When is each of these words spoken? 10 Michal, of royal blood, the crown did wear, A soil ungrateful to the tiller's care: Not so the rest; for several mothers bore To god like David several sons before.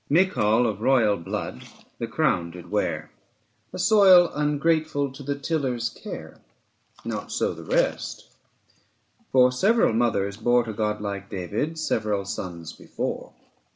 10 0.11 0.15
Michal, 0.15 0.65
of 0.65 0.81
royal 0.81 1.15
blood, 1.15 1.63
the 1.99 2.07
crown 2.07 2.49
did 2.49 2.71
wear, 2.71 3.11
A 3.71 3.77
soil 3.77 4.31
ungrateful 4.33 5.11
to 5.13 5.21
the 5.21 5.37
tiller's 5.37 5.89
care: 5.89 6.39
Not 7.05 7.31
so 7.31 7.53
the 7.53 7.63
rest; 7.63 8.27
for 9.31 9.51
several 9.51 9.93
mothers 9.93 10.37
bore 10.37 10.63
To 10.63 10.73
god 10.73 11.01
like 11.01 11.29
David 11.29 11.77
several 11.77 12.25
sons 12.25 12.73
before. 12.73 13.33